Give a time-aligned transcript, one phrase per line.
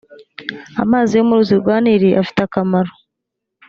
[0.83, 2.91] amazi yo mu ruzi rwa nili afite akamaro.